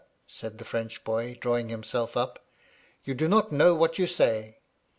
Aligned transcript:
said 0.25 0.57
the 0.57 0.65
French 0.65 1.03
boy, 1.03 1.37
drawing 1.39 1.69
himself 1.69 2.17
up; 2.17 2.43
*you 3.03 3.13
do 3.13 3.27
not 3.27 3.51
know 3.51 3.75
what 3.75 3.99
you 3.99 4.07
say. 4.07 4.57